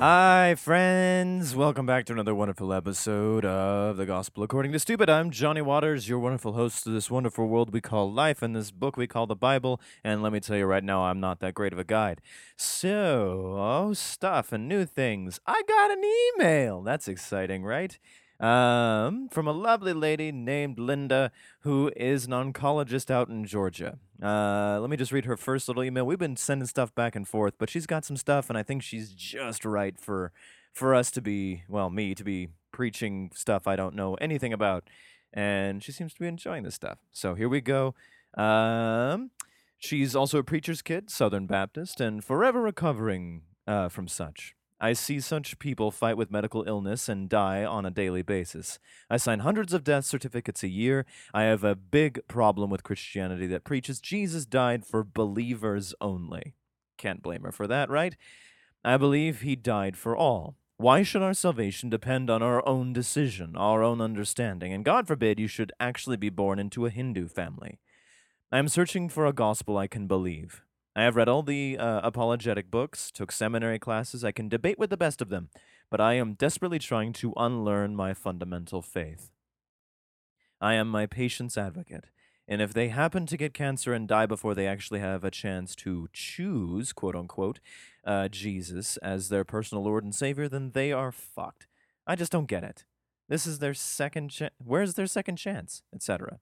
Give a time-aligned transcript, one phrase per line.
[0.00, 1.54] Hi, friends.
[1.54, 5.10] Welcome back to another wonderful episode of The Gospel According to Stupid.
[5.10, 8.70] I'm Johnny Waters, your wonderful host of this wonderful world we call life and this
[8.70, 9.78] book we call the Bible.
[10.02, 12.22] And let me tell you right now, I'm not that great of a guide.
[12.56, 15.38] So, oh, stuff and new things.
[15.46, 16.80] I got an email.
[16.80, 17.98] That's exciting, right?
[18.40, 23.98] Um, from a lovely lady named Linda, who is an oncologist out in Georgia.
[24.22, 26.06] Uh, let me just read her first little email.
[26.06, 28.82] We've been sending stuff back and forth, but she's got some stuff, and I think
[28.82, 30.32] she's just right for
[30.72, 34.88] for us to be, well, me to be preaching stuff I don't know anything about,
[35.32, 36.98] and she seems to be enjoying this stuff.
[37.10, 37.94] So here we go.
[38.36, 39.32] Um,
[39.78, 44.54] she's also a preacher's kid, Southern Baptist, and forever recovering uh, from such.
[44.80, 48.78] I see such people fight with medical illness and die on a daily basis.
[49.10, 51.04] I sign hundreds of death certificates a year.
[51.34, 56.54] I have a big problem with Christianity that preaches Jesus died for believers only.
[56.96, 58.16] Can't blame her for that, right?
[58.82, 60.56] I believe he died for all.
[60.78, 64.72] Why should our salvation depend on our own decision, our own understanding?
[64.72, 67.80] And God forbid you should actually be born into a Hindu family.
[68.50, 70.62] I am searching for a gospel I can believe.
[70.96, 74.24] I have read all the uh, apologetic books, took seminary classes.
[74.24, 75.48] I can debate with the best of them,
[75.90, 79.30] but I am desperately trying to unlearn my fundamental faith.
[80.60, 82.06] I am my patient's advocate,
[82.48, 85.76] and if they happen to get cancer and die before they actually have a chance
[85.76, 87.60] to choose, quote unquote,
[88.04, 91.68] uh, Jesus as their personal Lord and Savior, then they are fucked.
[92.06, 92.84] I just don't get it.
[93.28, 94.52] This is their second chance.
[94.58, 96.40] Where's their second chance, etc.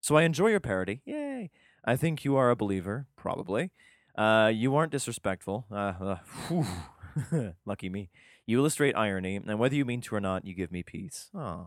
[0.00, 1.02] So I enjoy your parody.
[1.04, 1.50] Yay!
[1.84, 3.70] I think you are a believer, probably.
[4.16, 5.66] Uh, you aren't disrespectful.
[5.70, 6.16] Uh,
[6.50, 8.10] uh, lucky me.
[8.46, 11.30] You illustrate irony, and whether you mean to or not, you give me peace.
[11.34, 11.66] Ah.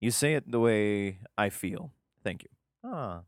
[0.00, 1.92] You say it the way I feel.
[2.22, 2.50] Thank you.
[2.84, 3.22] Ah.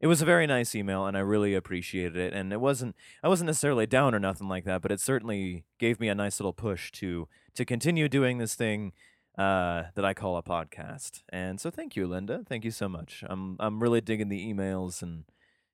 [0.00, 2.32] It was a very nice email, and I really appreciated it.
[2.32, 6.00] And it wasn't I wasn't necessarily down or nothing like that, but it certainly gave
[6.00, 8.92] me a nice little push to to continue doing this thing
[9.38, 11.22] uh, that I call a podcast.
[11.28, 12.44] And so, thank you, Linda.
[12.48, 13.22] Thank you so much.
[13.28, 15.24] I'm I'm really digging the emails and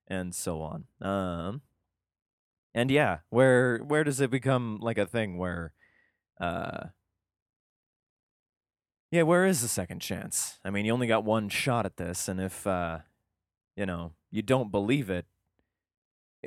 [0.08, 0.84] and so on.
[1.00, 1.62] Um,
[2.74, 5.72] and yeah, where where does it become like a thing where,
[6.41, 6.86] uh,
[9.10, 10.58] yeah, where is the second chance?
[10.64, 12.98] I mean, you only got one shot at this, and if uh,
[13.76, 15.26] you know you don't believe it,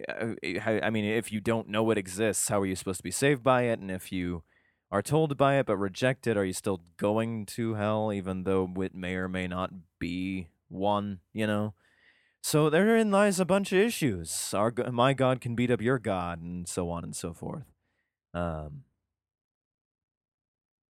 [0.07, 3.11] uh, I mean, if you don't know it exists, how are you supposed to be
[3.11, 3.79] saved by it?
[3.79, 4.43] And if you
[4.91, 8.71] are told by it but reject it, are you still going to hell, even though
[8.79, 11.19] it may or may not be one?
[11.33, 11.73] You know.
[12.41, 14.53] So therein lies a bunch of issues.
[14.53, 17.65] Our my God can beat up your God, and so on and so forth.
[18.33, 18.83] Um,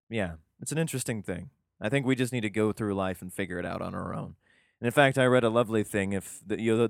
[0.09, 1.51] yeah, it's an interesting thing.
[1.81, 4.15] I think we just need to go through life and figure it out on our
[4.15, 4.37] own.
[4.81, 6.13] And in fact, I read a lovely thing.
[6.13, 6.89] If the, you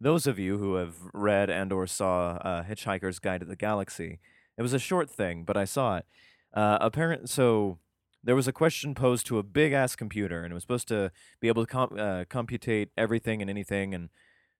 [0.00, 4.18] those of you who have read and or saw uh, Hitchhiker's Guide to the Galaxy,
[4.56, 6.06] it was a short thing, but I saw it.
[6.52, 7.78] Uh, apparent so
[8.24, 11.12] there was a question posed to a big ass computer, and it was supposed to
[11.40, 14.08] be able to com- uh, computate everything and anything and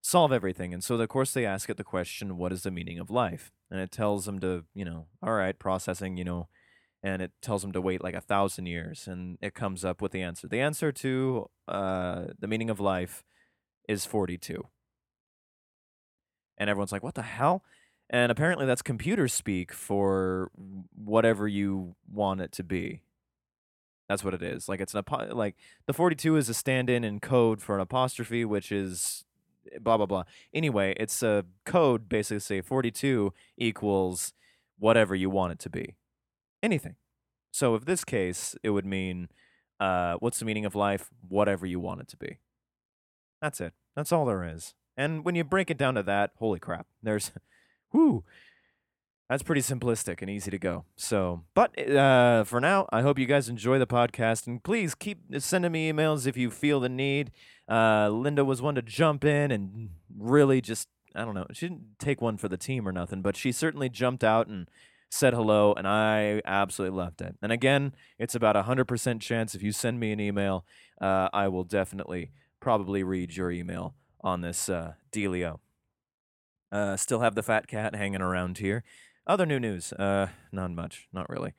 [0.03, 0.75] solve everything.
[0.75, 3.51] And so, of course, they ask it the question, "What is the meaning of life?"
[3.71, 6.49] And it tells them to, you know, all right, processing, you know,
[7.03, 10.13] and it tells them to wait like a thousand years, and it comes up with
[10.13, 10.47] the answer.
[10.49, 13.25] The answer to uh, the meaning of life
[13.89, 14.69] is forty-two.
[16.59, 17.65] And everyone's like, "What the hell?"
[18.11, 20.51] And apparently, that's computer speak for
[20.95, 23.01] whatever you want it to be.
[24.09, 24.69] That's what it is.
[24.69, 25.57] Like it's an like
[25.87, 29.25] the 42 is a stand-in in code for an apostrophe, which is
[29.73, 30.25] eh, blah blah blah.
[30.53, 34.33] Anyway, it's a code basically say 42 equals
[34.79, 35.97] whatever you want it to be.
[36.63, 36.97] Anything.
[37.51, 39.29] So if this case, it would mean
[39.81, 41.11] uh, what's the meaning of life?
[41.29, 42.39] Whatever you want it to be.
[43.41, 43.75] That's it.
[43.97, 44.75] That's all there is.
[44.97, 47.33] And when you break it down to that, holy crap, there's,
[47.93, 48.25] whoo,
[49.29, 50.85] that's pretty simplistic and easy to go.
[50.97, 55.19] So, but uh, for now, I hope you guys enjoy the podcast, and please keep
[55.39, 57.31] sending me emails if you feel the need.
[57.69, 61.99] Uh, Linda was one to jump in and really just, I don't know, she didn't
[61.99, 64.69] take one for the team or nothing, but she certainly jumped out and
[65.11, 67.37] said hello, and I absolutely loved it.
[67.41, 70.67] And again, it's about a hundred percent chance if you send me an email,
[71.01, 75.61] uh, I will definitely probably read your email on this uh, dealio.
[76.73, 78.83] Uh, still have the fat cat hanging around here.
[79.27, 81.55] Other new news, uh, not much, not really.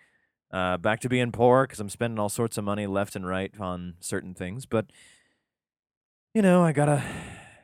[0.53, 3.51] Uh, back to being poor because I'm spending all sorts of money left and right
[3.59, 4.85] on certain things, but
[6.33, 7.03] you know, I gotta.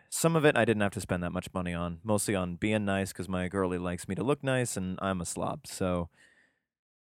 [0.10, 2.84] Some of it I didn't have to spend that much money on, mostly on being
[2.84, 5.68] nice because my girlie likes me to look nice and I'm a slob.
[5.68, 6.10] So,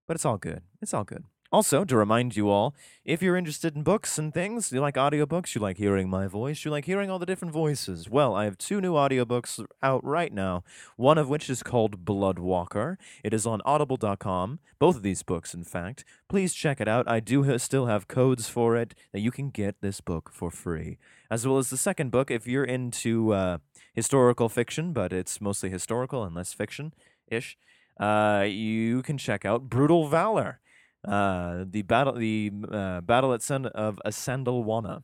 [0.06, 0.62] but it's all good.
[0.80, 1.24] It's all good.
[1.52, 5.54] Also, to remind you all, if you're interested in books and things, you like audiobooks,
[5.54, 8.08] you like hearing my voice, you like hearing all the different voices.
[8.08, 10.64] Well, I have two new audiobooks out right now,
[10.96, 12.96] one of which is called Bloodwalker.
[13.22, 16.06] It is on audible.com, both of these books, in fact.
[16.26, 17.06] Please check it out.
[17.06, 20.50] I do ha- still have codes for it that you can get this book for
[20.50, 20.96] free.
[21.30, 23.58] As well as the second book, if you're into uh,
[23.92, 26.94] historical fiction, but it's mostly historical and less fiction
[27.26, 27.58] ish,
[28.00, 30.60] uh, you can check out Brutal Valor
[31.06, 35.02] uh, the battle, the uh, battle at San- of Asandalwana.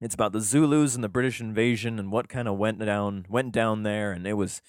[0.00, 3.52] It's about the Zulus and the British invasion and what kind of went down went
[3.52, 4.62] down there, and it was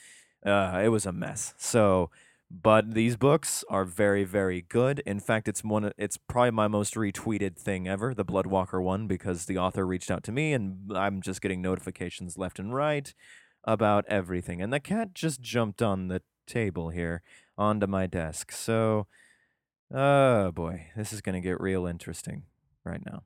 [0.46, 1.54] uh, it was a mess.
[1.58, 2.10] So,
[2.50, 5.02] but these books are very very good.
[5.06, 9.46] In fact, it's one it's probably my most retweeted thing ever, the Bloodwalker one, because
[9.46, 13.14] the author reached out to me, and I'm just getting notifications left and right
[13.64, 14.62] about everything.
[14.62, 17.22] And the cat just jumped on the table here
[17.58, 18.52] onto my desk.
[18.52, 19.08] So
[19.94, 22.44] Oh boy, this is going to get real interesting
[22.86, 23.24] right now.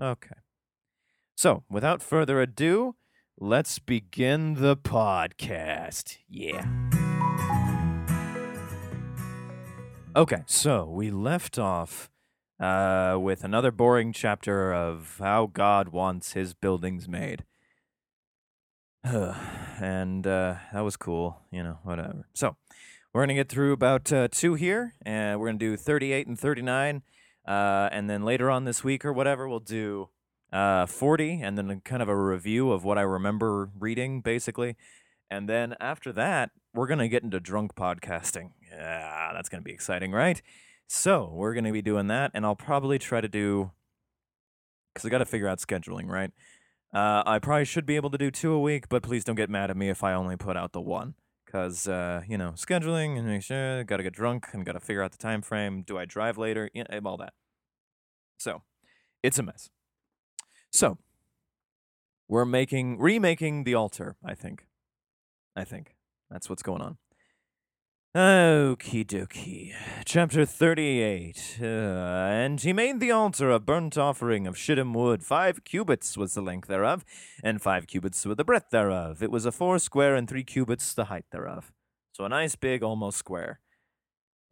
[0.00, 0.36] Okay.
[1.36, 2.94] So, without further ado,
[3.38, 6.16] let's begin the podcast.
[6.30, 6.66] Yeah.
[10.16, 12.08] Okay, so we left off
[12.58, 17.44] uh, with another boring chapter of how God wants his buildings made.
[19.04, 22.26] and uh, that was cool, you know, whatever.
[22.32, 22.56] So,
[23.16, 26.26] we're going to get through about uh, two here, and we're going to do 38
[26.26, 27.00] and 39.
[27.48, 30.10] Uh, and then later on this week or whatever, we'll do
[30.52, 34.76] uh, 40, and then kind of a review of what I remember reading, basically.
[35.30, 38.50] And then after that, we're going to get into drunk podcasting.
[38.70, 40.42] Yeah, that's going to be exciting, right?
[40.86, 43.70] So we're going to be doing that, and I'll probably try to do,
[44.92, 46.32] because I got to figure out scheduling, right?
[46.92, 49.48] Uh, I probably should be able to do two a week, but please don't get
[49.48, 51.14] mad at me if I only put out the one
[51.46, 54.80] because uh, you know scheduling and make sure got to get drunk and got to
[54.80, 55.82] figure out the time frame.
[55.82, 56.68] Do I drive later?
[56.74, 57.32] Yeah, all that.
[58.38, 58.62] So
[59.22, 59.70] it's a mess.
[60.70, 60.98] So
[62.28, 64.16] we're making remaking the altar.
[64.24, 64.66] I think.
[65.54, 65.96] I think
[66.30, 66.98] that's what's going on.
[68.16, 69.74] Okie dokie.
[70.06, 71.58] Chapter 38.
[71.60, 75.22] Uh, and he made the altar a burnt offering of shittim wood.
[75.22, 77.04] Five cubits was the length thereof,
[77.44, 79.22] and five cubits was the breadth thereof.
[79.22, 81.74] It was a four square, and three cubits the height thereof.
[82.12, 83.60] So a nice big, almost square.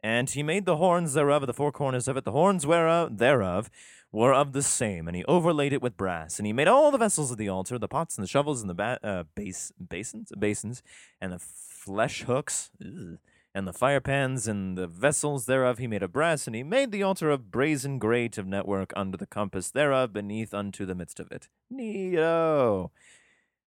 [0.03, 2.23] And he made the horns thereof, the four corners of it.
[2.23, 3.71] The horns whereof thereof
[4.11, 6.37] were of the same, and he overlaid it with brass.
[6.37, 8.69] And he made all the vessels of the altar, the pots and the shovels and
[8.69, 10.83] the ba- uh, base basins, basins,
[11.19, 12.69] and the flesh hooks.
[12.79, 13.17] Ugh
[13.55, 17.01] and the firepans and the vessels thereof he made of brass, and he made the
[17.01, 21.31] altar of brazen grate of network under the compass thereof beneath unto the midst of
[21.31, 21.47] it.
[21.73, 22.89] Neato.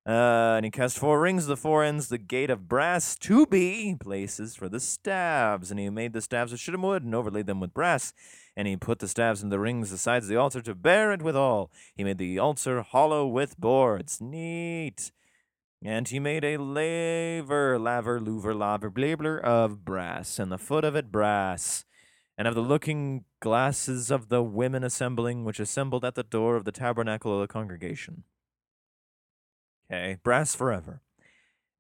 [0.07, 3.97] Uh, and he cast four rings the four ends, the gate of brass to be
[3.99, 5.71] places for the staves.
[5.71, 8.13] And he made the staves of shittim wood and overlaid them with brass.
[8.57, 11.13] And he put the staves in the rings the sides of the altar to bear
[11.13, 11.71] it withal.
[11.95, 14.21] He made the altar hollow with boards.
[14.21, 15.13] Neat.
[15.85, 20.97] And he made a laver, laver, louver, laver, blabler of brass, and the foot of
[20.97, 21.85] it brass,
[22.37, 26.65] and of the looking glasses of the women assembling, which assembled at the door of
[26.65, 28.25] the tabernacle of the congregation.
[29.91, 31.01] Okay, brass forever.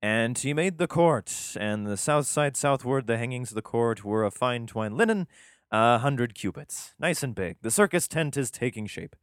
[0.00, 4.04] And he made the court, and the south side southward the hangings of the court
[4.04, 5.26] were of fine twined linen,
[5.72, 7.56] a hundred cubits, nice and big.
[7.62, 9.16] The circus tent is taking shape.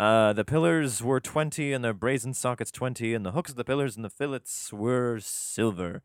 [0.00, 3.64] Uh, the pillars were 20 and the brazen sockets 20 and the hooks of the
[3.64, 6.00] pillars and the fillets were silver.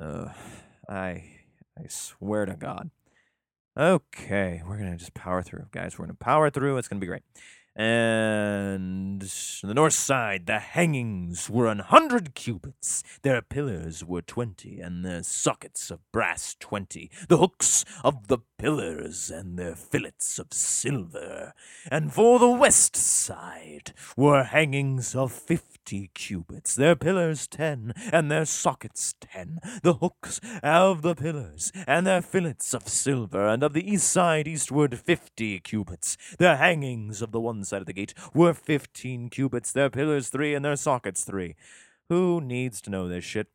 [0.00, 0.26] Uh,
[0.88, 1.24] I
[1.76, 2.90] I swear to God.
[3.76, 5.98] Okay, we're to just power through, guys.
[5.98, 6.76] We're to power through.
[6.76, 7.24] It's to be great.
[7.80, 9.22] And
[9.62, 15.04] on the north side, the hangings were an hundred cubits, their pillars were twenty, and
[15.04, 21.54] their sockets of brass twenty, the hooks of the pillars and their fillets of silver.
[21.88, 28.44] And for the west side were hangings of fifty cubits, their pillars ten, and their
[28.44, 33.88] sockets ten, the hooks of the pillars, and their fillets of silver, and of the
[33.88, 36.16] east side eastward fifty cubits.
[36.38, 40.54] The hangings of the one side of the gate were fifteen cubits, their pillars three,
[40.54, 41.54] and their sockets three.
[42.08, 43.48] Who needs to know this shit?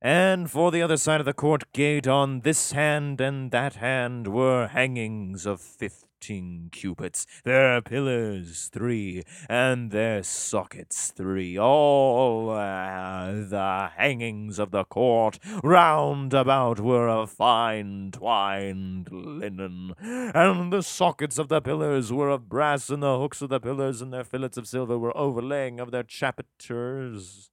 [0.00, 4.28] And for the other side of the court gate, on this hand and that hand,
[4.28, 6.08] were hangings of fifty
[6.70, 15.40] cubits, their pillars three, and their sockets three, all uh, the hangings of the court
[15.64, 22.48] round about were of fine twined linen, and the sockets of the pillars were of
[22.48, 25.90] brass, and the hooks of the pillars and their fillets of silver were overlaying of
[25.90, 27.50] their chapiters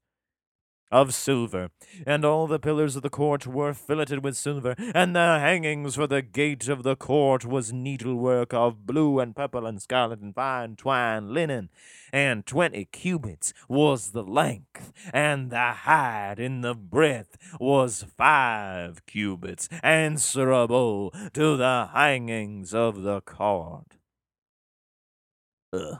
[0.91, 1.69] of silver,
[2.05, 6.07] and all the pillars of the court were filleted with silver, and the hangings for
[6.07, 10.75] the gate of the court was needlework of blue and purple and scarlet and fine
[10.75, 11.69] twined linen,
[12.11, 19.69] and twenty cubits was the length, and the height in the breadth was five cubits,
[19.83, 23.97] answerable to the hangings of the court.
[25.71, 25.99] Ugh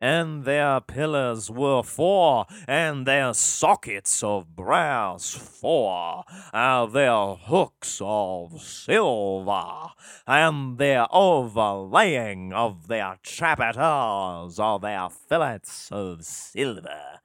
[0.00, 8.60] and their pillars were four, and their sockets of brass four, and their hooks of
[8.60, 9.90] silver,
[10.26, 17.20] and their overlaying of their chapiters of their fillets of silver.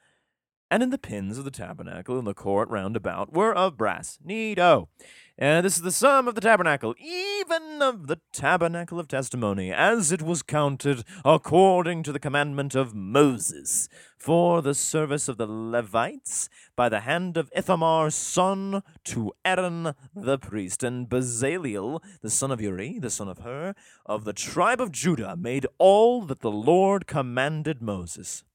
[0.72, 4.18] And in the pins of the tabernacle in the court round about were of brass.
[4.26, 4.88] Neato.
[5.38, 10.14] And this is the sum of the tabernacle, even of the tabernacle of testimony, as
[10.14, 16.48] it was counted according to the commandment of Moses, for the service of the Levites,
[16.78, 22.62] by the hand of Ithamar, son to Aaron the priest, and Bezaleel, the son of
[22.62, 23.74] Uri, the son of Hur,
[24.06, 28.46] of the tribe of Judah, made all that the Lord commanded Moses.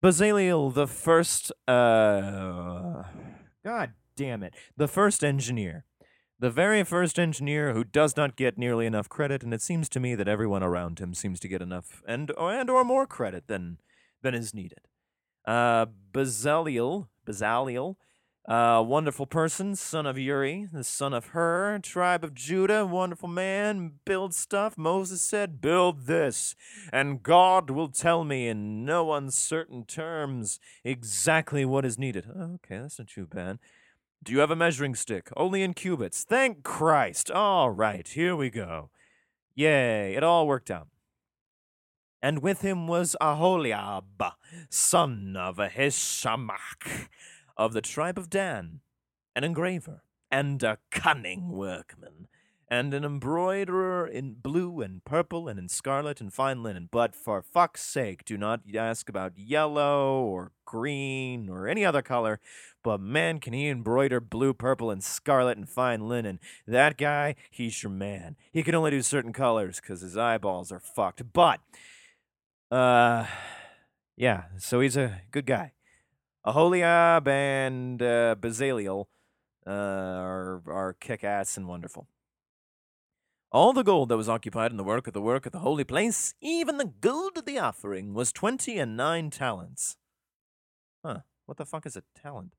[0.00, 3.02] Bezaleel, the first, uh,
[3.64, 4.54] God damn it.
[4.76, 5.84] The first engineer.
[6.38, 10.00] The very first engineer who does not get nearly enough credit, and it seems to
[10.00, 13.78] me that everyone around him seems to get enough and and or more credit than
[14.22, 14.80] than is needed.
[15.46, 17.96] Uh, Bezaleel, Bezaleel,
[18.46, 23.92] uh, wonderful person, son of Uri, the son of Hur, tribe of Judah, wonderful man,
[24.04, 24.76] build stuff.
[24.76, 26.54] Moses said, Build this,
[26.92, 32.26] and God will tell me in no uncertain terms exactly what is needed.
[32.28, 33.58] Okay, that's not too bad.
[34.24, 35.28] Do you have a measuring stick?
[35.36, 36.24] Only in cubits.
[36.24, 37.30] Thank Christ.
[37.30, 38.88] All right, here we go.
[39.54, 40.88] Yay, it all worked out.
[42.22, 44.24] And with him was Aholiab,
[44.70, 47.08] son of Ahisamach,
[47.58, 48.80] of the tribe of Dan,
[49.36, 50.00] an engraver,
[50.30, 52.28] and a cunning workman,
[52.68, 56.88] and an embroiderer in blue and purple and in scarlet and fine linen.
[56.90, 62.40] But for fuck's sake, do not ask about yellow or green or any other color,
[62.82, 66.40] but man, can he embroider blue, purple, and scarlet and fine linen.
[66.66, 68.36] That guy, he's your man.
[68.52, 71.32] He can only do certain colors because his eyeballs are fucked.
[71.32, 71.60] But,
[72.70, 73.26] uh,
[74.16, 75.72] yeah, so he's a good guy.
[76.44, 78.36] Aholiab and uh,
[79.66, 82.06] uh, are, are kick ass and wonderful.
[83.54, 85.84] All the gold that was occupied in the work of the work of the holy
[85.84, 89.96] place, even the gold of the offering, was twenty and nine talents.
[91.04, 92.56] Huh, what the fuck is a talent?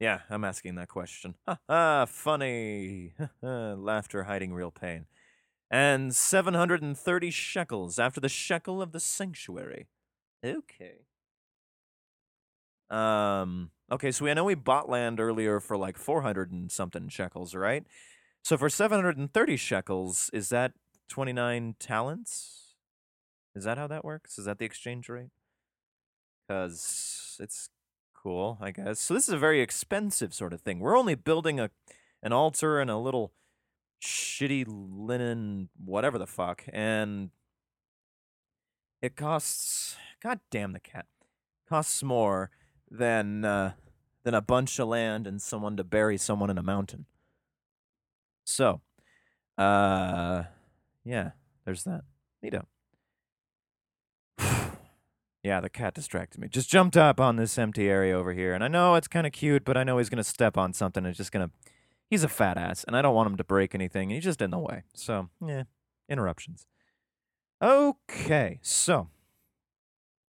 [0.00, 1.36] Yeah, I'm asking that question.
[1.46, 3.12] Ha ha, funny.
[3.42, 5.06] Laughter hiding real pain.
[5.70, 9.86] And 730 shekels after the shekel of the sanctuary.
[10.44, 11.06] Okay.
[12.90, 17.08] Um, okay, so we, I know we bought land earlier for like 400 and something
[17.08, 17.84] shekels, right?
[18.42, 20.72] So for 730 shekels, is that
[21.08, 22.74] 29 talents?
[23.54, 24.38] Is that how that works?
[24.38, 25.30] Is that the exchange rate?
[26.46, 27.68] Because it's
[28.14, 29.00] cool, I guess.
[29.00, 30.80] So this is a very expensive sort of thing.
[30.80, 31.70] We're only building a
[32.22, 33.32] an altar and a little
[34.02, 37.30] shitty linen whatever the fuck and
[39.02, 41.06] it costs god damn the cat
[41.70, 42.50] costs more
[42.90, 43.72] than uh,
[44.24, 47.06] than a bunch of land and someone to bury someone in a mountain.
[48.50, 48.80] So,
[49.58, 50.44] uh
[51.04, 51.30] yeah,
[51.64, 52.02] there's that.
[52.44, 52.64] Neato.
[55.42, 56.48] Yeah, the cat distracted me.
[56.48, 58.52] Just jumped up on this empty area over here.
[58.52, 61.02] And I know it's kind of cute, but I know he's to step on something.
[61.02, 61.50] And it's just to.
[62.10, 62.84] He's a fat ass.
[62.84, 64.10] And I don't want him to break anything.
[64.10, 64.82] And he's just in the way.
[64.92, 65.62] So, yeah,
[66.10, 66.66] interruptions.
[67.62, 69.08] Okay, so.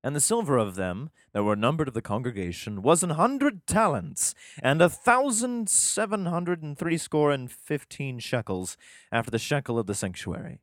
[0.04, 4.34] And the silver of them that were numbered of the congregation was an hundred talents,
[4.62, 8.78] and a thousand seven hundred and threescore and fifteen shekels
[9.12, 10.62] after the shekel of the sanctuary.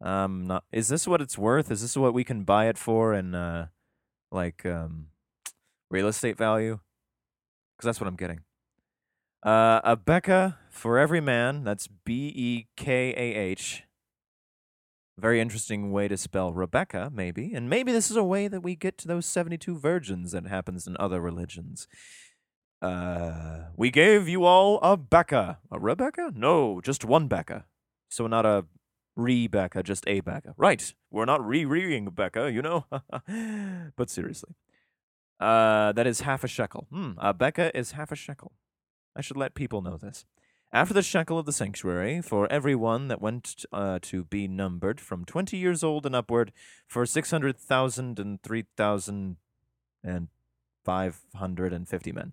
[0.00, 1.70] Um, not is this what it's worth?
[1.70, 3.66] Is this what we can buy it for in uh,
[4.30, 5.06] like um,
[5.90, 6.78] real estate value?
[7.76, 8.40] Because that's what I'm getting.
[9.42, 11.64] Uh, a Becca for every man.
[11.64, 13.84] That's B E K A H.
[15.20, 17.52] Very interesting way to spell Rebecca, maybe.
[17.54, 20.86] And maybe this is a way that we get to those 72 virgins that happens
[20.86, 21.86] in other religions.
[22.80, 25.58] Uh, we gave you all a Becca.
[25.70, 26.32] A Rebecca?
[26.34, 27.66] No, just one Becca.
[28.08, 28.64] So not a
[29.14, 30.54] Rebecca, just a Becca.
[30.56, 30.94] Right.
[31.10, 32.86] We're not re-reing Becca, you know?
[33.96, 34.54] but seriously.
[35.38, 36.86] Uh, that is half a shekel.
[36.90, 38.52] Hmm, a Becca is half a shekel.
[39.14, 40.24] I should let people know this.
[40.72, 45.00] After the shekel of the sanctuary, for every one that went uh, to be numbered
[45.00, 46.52] from twenty years old and upward,
[46.86, 49.36] for six hundred thousand and three thousand
[50.04, 50.28] and
[50.84, 52.32] 550 men.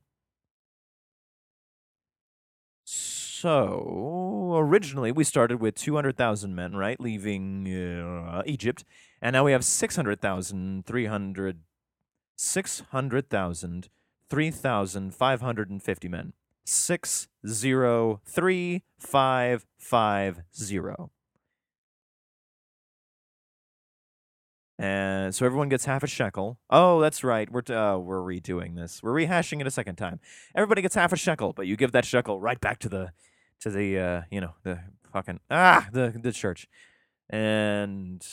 [2.86, 8.84] So originally we started with 200,000 men, right, leaving uh, Egypt,
[9.22, 11.60] and now we have 600,000, 300,
[12.36, 13.90] 600,000,
[14.30, 16.34] 3,550 men.
[16.70, 21.12] Six zero three five five zero.
[24.78, 26.60] And so everyone gets half a shekel.
[26.70, 27.50] Oh, that's right.
[27.50, 29.02] We're uh, we're redoing this.
[29.02, 30.20] We're rehashing it a second time.
[30.56, 33.12] Everybody gets half a shekel, but you give that shekel right back to the
[33.62, 34.82] to the uh, you know the
[35.12, 36.68] fucking ah the the church,
[37.30, 38.28] and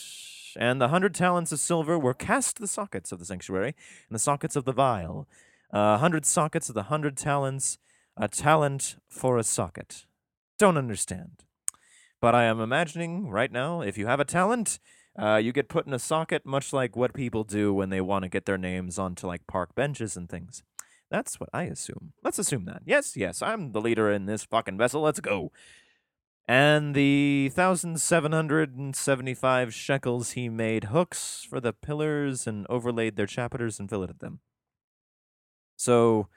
[0.57, 3.75] and the hundred talents of silver were cast to the sockets of the sanctuary
[4.09, 5.29] and the sockets of the vial.
[5.73, 7.79] A uh, hundred sockets of the hundred talents,
[8.17, 10.07] a talent for a socket.
[10.59, 11.45] Don't understand,
[12.21, 14.79] but I am imagining right now if you have a talent
[15.17, 18.25] uh, you get put in a socket, much like what people do when they want
[18.25, 20.65] to get their names onto like park benches and things.
[21.11, 22.15] That's what I assume.
[22.23, 22.83] Let's assume that.
[22.85, 25.03] Yes, yes, I'm the leader in this fucking vessel.
[25.03, 25.53] Let's go.
[26.49, 33.89] And the 1,775 shekels he made hooks for the pillars and overlaid their chapiters and
[33.89, 34.41] filleted them.
[35.77, 36.29] So,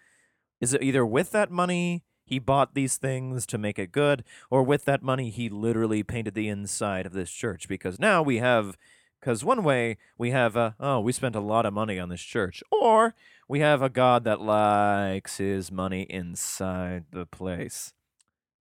[0.59, 4.61] is it either with that money he bought these things to make it good, or
[4.61, 7.69] with that money, he literally painted the inside of this church.
[7.69, 8.77] Because now we have,
[9.19, 12.21] because one way we have, uh, oh, we spent a lot of money on this
[12.21, 13.15] church, or
[13.47, 17.93] we have a God that likes his money inside the place.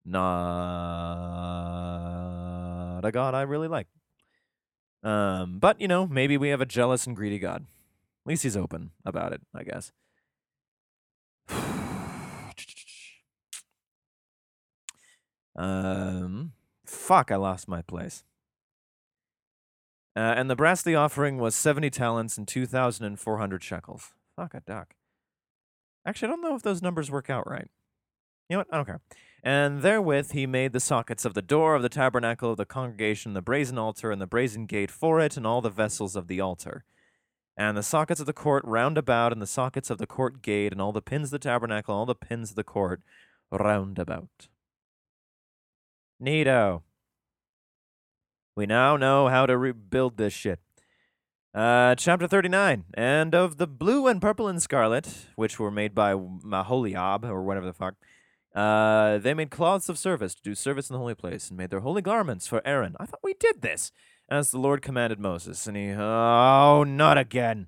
[0.05, 0.21] Not
[3.03, 3.87] a God I really like.
[5.01, 7.63] Um, but, you know, maybe we have a jealous and greedy God.
[7.63, 9.91] At least he's open about it, I guess.
[15.55, 16.53] Um,
[16.85, 18.24] fuck, I lost my place.
[20.15, 24.13] Uh, and the brass the offering was 70 talents and 2,400 shekels.
[24.35, 24.95] Fuck a duck.
[26.05, 27.69] Actually, I don't know if those numbers work out right.
[28.50, 28.67] You know what?
[28.71, 29.01] I don't care.
[29.43, 33.33] And therewith he made the sockets of the door of the tabernacle of the congregation,
[33.33, 36.39] the brazen altar, and the brazen gate for it, and all the vessels of the
[36.39, 36.83] altar.
[37.57, 40.72] And the sockets of the court round about, and the sockets of the court gate,
[40.72, 43.01] and all the pins of the tabernacle, and all the pins of the court
[43.51, 44.48] round about.
[46.21, 46.81] Neato.
[48.55, 50.59] We now know how to rebuild this shit.
[51.53, 52.85] Uh, chapter 39.
[52.93, 57.65] And of the blue and purple and scarlet, which were made by Maholiab, or whatever
[57.65, 57.95] the fuck,
[58.53, 61.69] uh, they made cloths of service to do service in the holy place, and made
[61.69, 62.95] their holy garments for Aaron.
[62.99, 63.91] I thought we did this,
[64.29, 65.67] as the Lord commanded Moses.
[65.67, 67.67] And he, oh, not again.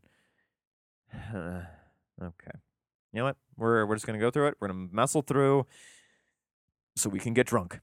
[1.36, 1.64] okay.
[3.12, 3.38] You know what?
[3.58, 4.56] We're, we're just going to go through it.
[4.60, 5.66] We're going to muscle through
[6.96, 7.80] so we can get drunk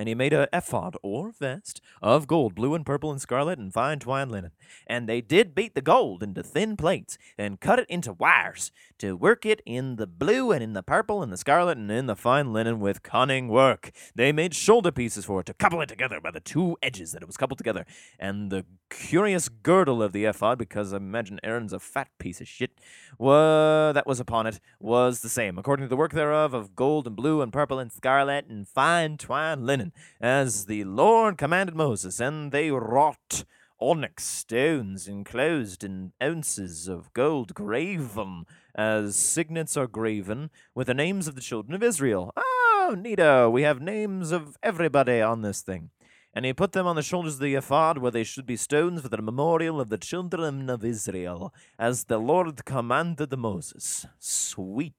[0.00, 3.70] and he made a ephod or vest of gold, blue and purple and scarlet and
[3.70, 4.52] fine twined linen.
[4.86, 9.14] And they did beat the gold into thin plates and cut it into wires to
[9.14, 12.16] work it in the blue and in the purple and the scarlet and in the
[12.16, 13.90] fine linen with cunning work.
[14.14, 17.20] They made shoulder pieces for it to couple it together by the two edges that
[17.20, 17.84] it was coupled together.
[18.18, 22.48] And the curious girdle of the ephod, because I imagine Aaron's a fat piece of
[22.48, 22.70] shit,
[23.18, 27.06] wa- that was upon it, was the same, according to the work thereof of gold
[27.06, 29.89] and blue and purple and scarlet and fine twined linen
[30.20, 33.44] as the Lord commanded Moses, and they wrought
[33.80, 41.26] onyx stones enclosed in ounces of gold graven as signets are graven with the names
[41.26, 42.32] of the children of Israel.
[42.36, 45.90] Oh, neato, we have names of everybody on this thing.
[46.32, 49.00] And he put them on the shoulders of the ephod, where they should be stones
[49.00, 54.06] for the memorial of the children of Israel, as the Lord commanded Moses.
[54.18, 54.94] Sweet.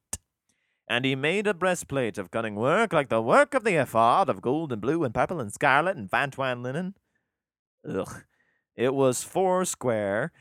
[0.92, 4.42] And he made a breastplate of cunning work, like the work of the ephod, of
[4.42, 6.96] gold and blue and purple and scarlet and fine linen.
[7.88, 8.24] Ugh.
[8.76, 10.34] It was four square,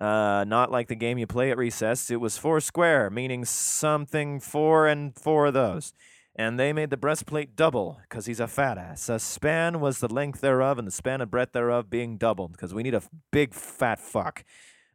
[0.00, 2.08] uh, not like the game you play at recess.
[2.08, 5.92] It was four square, meaning something four and four of those.
[6.36, 9.08] And they made the breastplate double, because he's a fat ass.
[9.08, 12.72] A span was the length thereof, and the span and breadth thereof being doubled, because
[12.72, 14.44] we need a big fat fuck.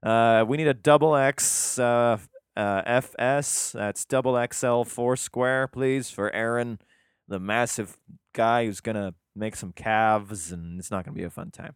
[0.02, 2.18] Uh, we need a double X uh,
[2.56, 6.80] uh, FS, that's double XL four square, please, for Aaron,
[7.28, 7.98] the massive
[8.34, 11.52] guy who's going to make some calves, and it's not going to be a fun
[11.52, 11.76] time.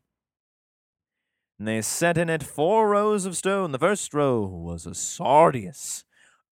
[1.57, 3.71] And they set in it four rows of stone.
[3.71, 6.03] The first row was a sardius,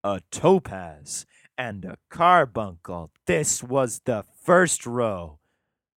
[0.04, 1.26] a topaz,
[1.58, 3.12] and a carbuncle.
[3.26, 5.40] This was the first row.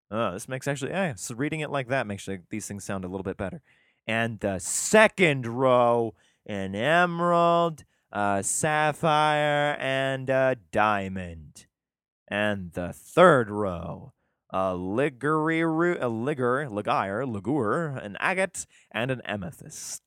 [0.09, 3.07] Oh, this makes actually, yeah, so reading it like that makes these things sound a
[3.07, 3.61] little bit better.
[4.07, 6.13] And the second row,
[6.45, 11.65] an emerald, a sapphire, and a diamond.
[12.27, 14.13] And the third row,
[14.49, 20.01] a ligure, a ligure, ligire, ligure, an agate, and an amethyst.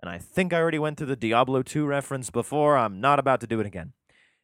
[0.00, 2.76] And I think I already went through the Diablo 2 reference before.
[2.76, 3.92] I'm not about to do it again.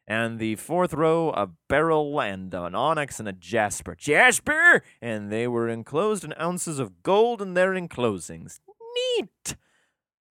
[0.07, 3.95] And the fourth row, a beryl and an onyx and a jasper.
[3.95, 4.83] Jasper!
[5.01, 8.59] And they were enclosed in ounces of gold in their enclosings.
[9.17, 9.55] Neat!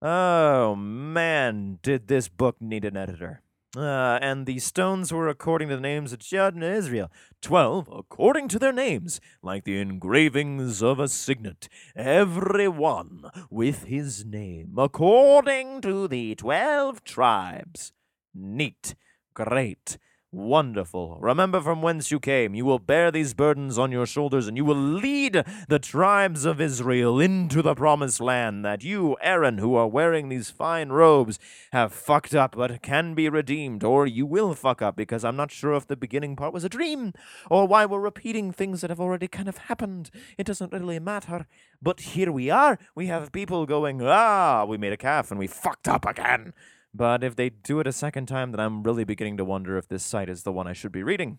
[0.02, 3.42] Oh man, did this book need an editor.
[3.76, 7.12] Uh, and the stones were according to the names of Judd and Israel.
[7.42, 14.24] Twelve according to their names, like the engravings of a signet, every one with his
[14.24, 17.92] name, according to the twelve tribes.
[18.34, 18.94] Neat,
[19.34, 19.98] great,
[20.32, 21.18] Wonderful.
[21.20, 22.54] Remember from whence you came.
[22.54, 26.60] You will bear these burdens on your shoulders, and you will lead the tribes of
[26.60, 31.40] Israel into the promised land that you, Aaron, who are wearing these fine robes,
[31.72, 35.50] have fucked up but can be redeemed, or you will fuck up because I'm not
[35.50, 37.12] sure if the beginning part was a dream,
[37.50, 40.12] or why we're repeating things that have already kind of happened.
[40.38, 41.48] It doesn't really matter.
[41.82, 42.78] But here we are.
[42.94, 46.52] We have people going, ah, we made a calf and we fucked up again.
[46.92, 49.88] But if they do it a second time, then I'm really beginning to wonder if
[49.88, 51.38] this site is the one I should be reading.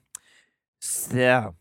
[0.79, 1.55] So,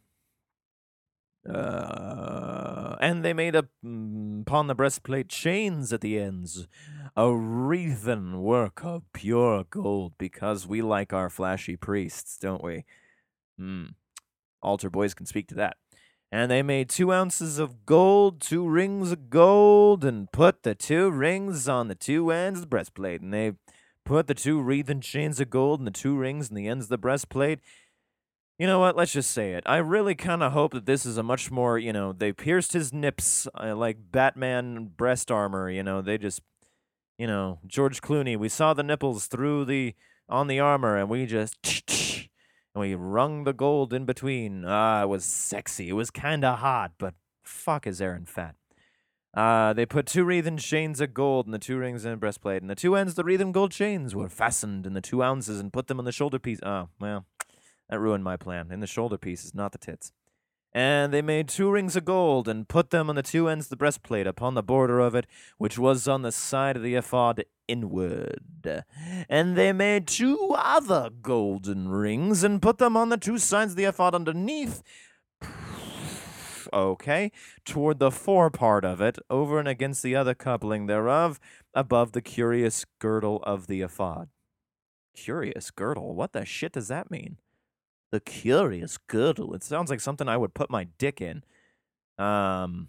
[1.49, 6.69] uh, and they made up mm, upon the breastplate chains at the ends,
[7.17, 12.85] a wreathen work of pure gold, because we like our flashy priests, don't we?
[13.59, 13.87] Hmm.
[14.63, 15.77] Altar boys can speak to that.
[16.33, 21.11] And they made two ounces of gold, two rings of gold, and put the two
[21.11, 23.21] rings on the two ends of the breastplate.
[23.21, 23.53] And they
[24.11, 26.89] Put the two wreathen chains of gold and the two rings and the ends of
[26.89, 27.61] the breastplate.
[28.59, 28.97] You know what?
[28.97, 29.63] Let's just say it.
[29.67, 32.73] I really kind of hope that this is a much more, you know, they pierced
[32.73, 35.71] his nips uh, like Batman breast armor.
[35.71, 36.43] You know, they just,
[37.19, 38.37] you know, George Clooney.
[38.37, 39.95] We saw the nipples through the
[40.29, 41.57] on the armor, and we just
[42.75, 44.65] and we wrung the gold in between.
[44.67, 45.89] Ah, it was sexy.
[45.89, 48.57] It was kind of hot, but fuck is Aaron fat.
[49.33, 52.71] Uh, they put two wreathen chains of gold in the two rings and breastplate, and
[52.71, 55.73] the two ends of the wreathen gold chains were fastened in the two ounces and
[55.73, 56.59] put them on the shoulder piece.
[56.65, 57.27] Oh, well,
[57.89, 58.73] that ruined my plan.
[58.73, 60.13] In the shoulder pieces, not the tits.
[60.73, 63.71] And they made two rings of gold and put them on the two ends of
[63.71, 65.27] the breastplate upon the border of it,
[65.59, 68.85] which was on the side of the ephod inward.
[69.29, 73.77] And they made two other golden rings and put them on the two sides of
[73.77, 74.83] the ephod underneath,
[76.73, 77.33] okay,
[77.65, 81.41] toward the fore part of it, over and against the other coupling thereof,
[81.75, 84.29] above the curious girdle of the ephod.
[85.15, 86.15] Curious girdle?
[86.15, 87.39] What the shit does that mean?
[88.13, 89.55] The curious girdle.
[89.55, 91.45] It sounds like something I would put my dick in.
[92.19, 92.89] Um,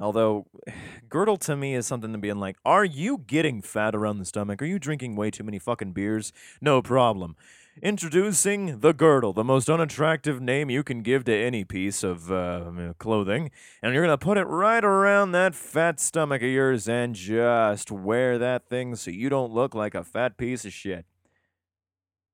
[0.00, 0.46] although,
[1.08, 4.24] girdle to me is something to be in like, are you getting fat around the
[4.24, 4.62] stomach?
[4.62, 6.32] Are you drinking way too many fucking beers?
[6.60, 7.36] No problem.
[7.82, 12.94] Introducing the girdle, the most unattractive name you can give to any piece of uh,
[12.98, 13.50] clothing.
[13.82, 17.90] And you're going to put it right around that fat stomach of yours and just
[17.90, 21.04] wear that thing so you don't look like a fat piece of shit.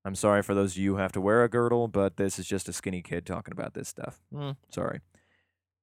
[0.05, 2.45] I'm sorry for those of you who have to wear a girdle, but this is
[2.45, 4.21] just a skinny kid talking about this stuff.
[4.33, 5.01] Mm, sorry.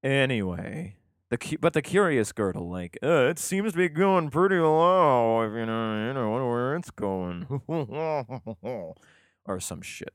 [0.02, 0.96] Anyway,
[1.28, 5.42] the cu- but the curious girdle, like, uh, it seems to be going pretty low.
[5.42, 7.60] If you know, you know where it's going.
[9.46, 10.14] or some shit.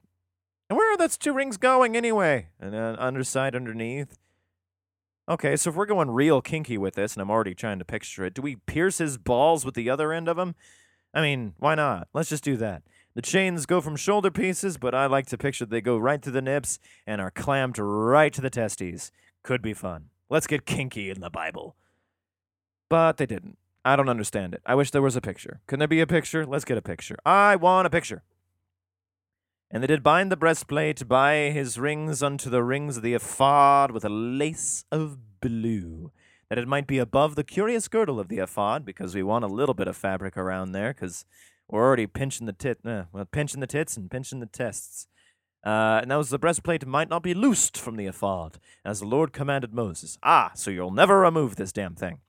[0.70, 2.48] And where are those two rings going anyway?
[2.60, 4.18] And then underside underneath.
[5.28, 8.26] Okay, so if we're going real kinky with this, and I'm already trying to picture
[8.26, 10.56] it, do we pierce his balls with the other end of them?
[11.14, 12.08] I mean, why not?
[12.14, 12.84] Let's just do that.
[13.16, 16.32] The chains go from shoulder pieces, but I like to picture they go right to
[16.32, 19.12] the nips and are clamped right to the testes.
[19.42, 20.10] Could be fun.
[20.30, 21.76] Let's get kinky in the Bible.
[22.90, 23.58] But they didn't.
[23.84, 24.62] I don't understand it.
[24.66, 25.62] I wish there was a picture.
[25.68, 26.46] Can there be a picture?
[26.46, 27.18] Let's get a picture.
[27.26, 28.24] I want a picture.
[29.72, 33.92] And they did bind the breastplate by his rings unto the rings of the ephod
[33.92, 36.12] with a lace of blue,
[36.50, 39.50] that it might be above the curious girdle of the ephod, because we want a
[39.50, 41.26] little bit of fabric around there, because
[41.68, 45.08] we're already pinching the tit, uh, well, pinching the tits and pinching the tests.
[45.66, 49.08] Uh, and that was the breastplate might not be loosed from the ephod, as the
[49.08, 50.16] Lord commanded Moses.
[50.22, 52.20] Ah, so you'll never remove this damn thing.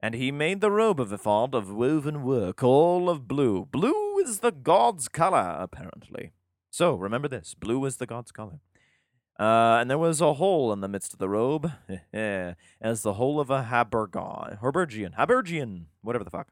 [0.00, 3.64] And he made the robe of ephod of woven work, all of blue.
[3.64, 6.32] Blue is the god's color, apparently.
[6.76, 8.60] So remember this blue is the god's color.
[9.40, 11.72] Uh, and there was a hole in the midst of the robe,
[12.12, 16.48] as the hole of a habergon, Herbergian, Habergian, whatever the fuck,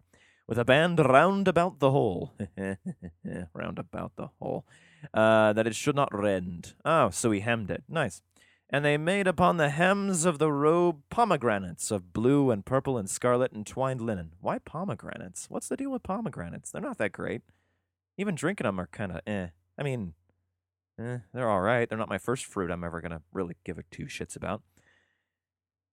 [0.49, 2.33] with a band round about the hole,
[3.53, 4.65] round about the hole,
[5.13, 6.73] uh, that it should not rend.
[6.87, 7.85] Oh, so he hemmed it.
[7.87, 8.23] Nice.
[8.71, 13.11] And they made upon the hems of the robe pomegranates of blue and purple and
[13.11, 14.33] scarlet and twined linen.
[14.41, 15.51] Why pomegranates?
[15.51, 16.71] What's the deal with pomegranates?
[16.71, 17.43] They're not that great.
[18.17, 19.49] Even drinking them are kind of eh.
[19.79, 20.15] I mean,
[20.99, 21.89] eh, they're all right.
[21.89, 24.63] They're not my first fruit I'm ever going to really give a two shits about.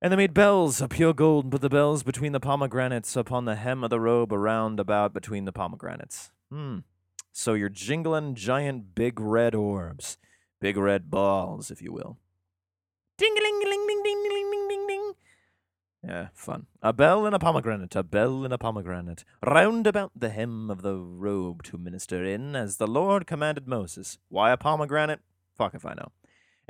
[0.02, 3.46] And they made bells of pure gold, and put the bells between the pomegranates upon
[3.46, 6.32] the hem of the robe around about between the pomegranates.
[6.52, 6.80] Hmm.
[7.32, 10.18] So you're jingling giant big red orbs,
[10.60, 12.18] big red balls, if you will.
[13.18, 15.14] Ding a ling ding ding ding ding ding ding ding.
[16.04, 16.66] Yeah, fun.
[16.82, 20.82] A bell and a pomegranate, a bell and a pomegranate, round about the hem of
[20.82, 24.18] the robe to minister in, as the Lord commanded Moses.
[24.30, 25.20] Why a pomegranate?
[25.56, 26.12] Fuck if I know.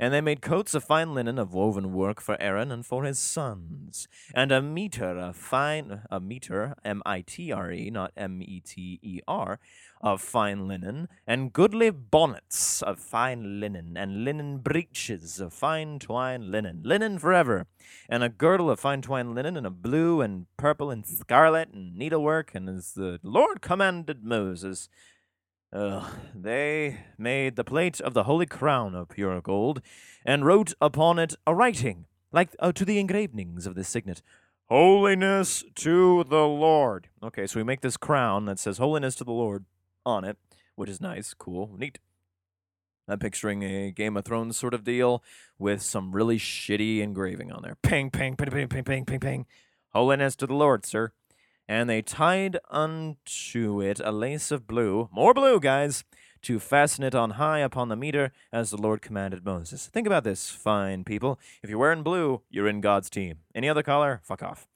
[0.02, 3.20] And they made coats of fine linen of woven work for Aaron and for his
[3.20, 8.42] sons, and a meter of fine a meter M I T R E not M
[8.42, 9.60] E T E R
[10.00, 16.50] of fine linen, and goodly bonnets of fine linen, and linen breeches of fine twine
[16.50, 17.68] linen, linen forever,
[18.08, 21.96] and a girdle of fine twine linen, and a blue and purple and scarlet and
[21.96, 24.88] needlework, and as the Lord commanded Moses.
[25.72, 26.10] Ugh.
[26.34, 29.80] They made the plate of the holy crown of pure gold,
[30.24, 34.22] and wrote upon it a writing, like uh, to the engravings of the signet,
[34.68, 37.08] Holiness to the Lord.
[37.22, 39.64] Okay, so we make this crown that says Holiness to the Lord
[40.06, 40.38] on it,
[40.76, 41.98] which is nice, cool, neat.
[43.08, 45.22] I'm picturing a Game of Thrones sort of deal
[45.58, 47.76] with some really shitty engraving on there.
[47.82, 49.46] Ping, ping, ping, ping, ping, ping, ping, ping.
[49.90, 51.12] Holiness to the Lord, sir.
[51.68, 56.04] And they tied unto it a lace of blue, more blue, guys,
[56.42, 59.86] to fasten it on high upon the meter, as the Lord commanded Moses.
[59.86, 61.38] Think about this, fine people.
[61.62, 63.38] If you're wearing blue, you're in God's team.
[63.54, 64.66] Any other color, fuck off.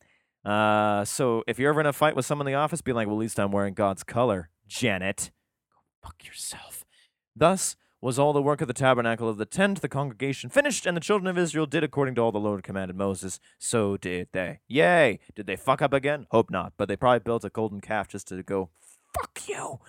[0.45, 3.09] Uh, so if you're ever in a fight with someone in the office, be like,
[3.09, 5.33] well, at least I'm wearing God's color, Janet.
[5.69, 6.85] Go fuck yourself.
[7.35, 7.75] Thus
[8.07, 11.01] was all the work of the tabernacle of the tent, the congregation finished, and the
[11.01, 13.41] children of Israel did according to all the Lord commanded Moses.
[13.59, 14.61] So did they.
[14.69, 15.19] Yay!
[15.35, 16.29] Did they fuck up again?
[16.31, 18.69] Hope not, but they probably built a golden calf just to go,
[19.13, 19.81] fuck you.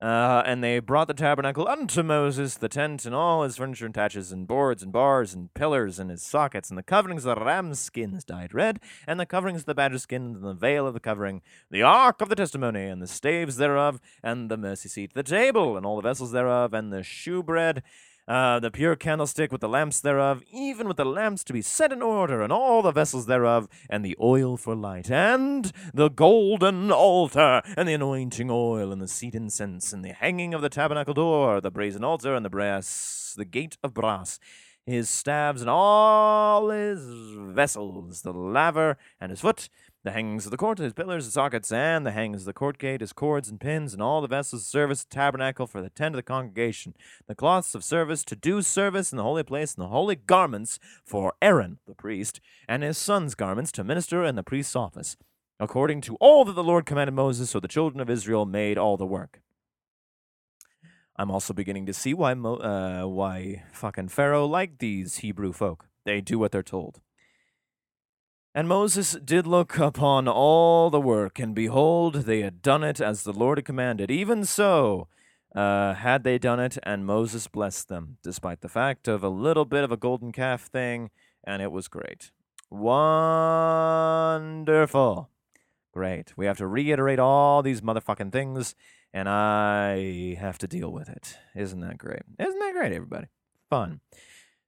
[0.00, 3.94] Uh, and they brought the tabernacle unto Moses, the tent, and all his furniture and
[3.94, 7.44] taches, and boards, and bars, and pillars, and his sockets, and the coverings of the
[7.44, 10.92] ram's skins dyed red, and the coverings of the badger skins, and the veil of
[10.92, 15.14] the covering, the ark of the testimony, and the staves thereof, and the mercy seat,
[15.14, 17.82] the table, and all the vessels thereof, and the shewbread,
[18.28, 21.92] uh, the pure candlestick with the lamps thereof, even with the lamps to be set
[21.92, 26.90] in order, and all the vessels thereof, and the oil for light, and the golden
[26.90, 31.14] altar, and the anointing oil, and the seat incense, and the hanging of the tabernacle
[31.14, 34.40] door, the brazen altar, and the brass, the gate of brass,
[34.84, 39.68] his staves, and all his vessels, the laver, and his foot,
[40.06, 42.78] the hangings of the court, his pillars, his sockets, and the hangings of the court
[42.78, 46.14] gate, his cords and pins, and all the vessels of service, tabernacle for the tent
[46.14, 46.94] of the congregation,
[47.26, 50.78] the cloths of service to do service in the holy place, and the holy garments
[51.04, 55.16] for Aaron the priest, and his sons' garments to minister in the priest's office,
[55.58, 57.50] according to all that the Lord commanded Moses.
[57.50, 59.40] So the children of Israel made all the work.
[61.16, 65.88] I'm also beginning to see why Mo- uh, why fucking Pharaoh liked these Hebrew folk.
[66.04, 67.00] They do what they're told.
[68.56, 73.22] And Moses did look upon all the work, and behold, they had done it as
[73.22, 74.10] the Lord had commanded.
[74.10, 75.08] Even so,
[75.54, 79.66] uh, had they done it, and Moses blessed them, despite the fact of a little
[79.66, 81.10] bit of a golden calf thing,
[81.44, 82.30] and it was great.
[82.70, 83.28] Wonderful.
[85.92, 86.32] Great.
[86.34, 88.74] We have to reiterate all these motherfucking things,
[89.12, 91.36] and I have to deal with it.
[91.54, 92.22] Isn't that great?
[92.38, 93.26] Isn't that great, everybody?
[93.68, 94.00] Fun.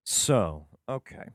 [0.05, 1.31] So, okay.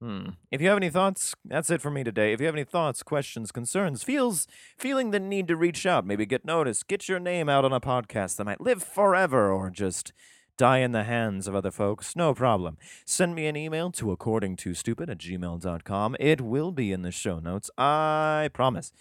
[0.00, 0.30] Hmm.
[0.50, 2.32] If you have any thoughts, that's it for me today.
[2.32, 6.26] If you have any thoughts, questions, concerns, feels feeling the need to reach out, maybe
[6.26, 10.12] get noticed, get your name out on a podcast that might live forever or just
[10.56, 12.78] die in the hands of other folks, no problem.
[13.04, 16.16] Send me an email to according to stupid at gmail.com.
[16.20, 18.92] It will be in the show notes, I promise.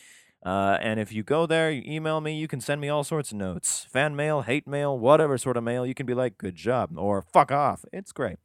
[0.46, 3.32] Uh, and if you go there, you email me, you can send me all sorts
[3.32, 5.86] of notes fan mail, hate mail, whatever sort of mail.
[5.86, 7.86] You can be like, good job, or fuck off.
[7.94, 8.38] It's great.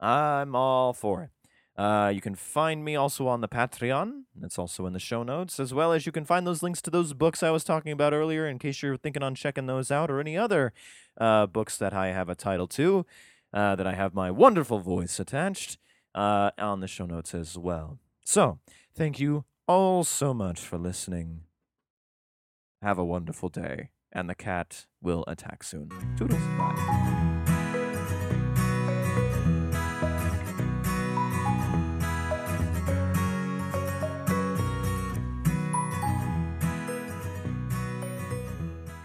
[0.00, 1.30] I'm all for it.
[1.76, 4.22] Uh, you can find me also on the Patreon.
[4.42, 6.90] It's also in the show notes, as well as you can find those links to
[6.90, 10.10] those books I was talking about earlier in case you're thinking on checking those out
[10.10, 10.72] or any other
[11.20, 13.04] uh, books that I have a title to,
[13.52, 15.78] uh, that I have my wonderful voice attached
[16.14, 17.98] uh, on the show notes as well.
[18.24, 18.58] So,
[18.94, 21.40] thank you all so much for listening.
[22.82, 25.90] Have a wonderful day, and the cat will attack soon.
[26.16, 26.40] Toodles.
[26.58, 27.33] Bye.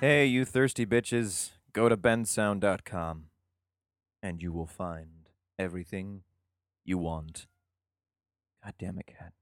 [0.01, 3.25] Hey, you thirsty bitches, go to bensound.com
[4.23, 6.21] and you will find everything
[6.85, 7.47] you want.
[8.63, 9.33] God damn it, cat.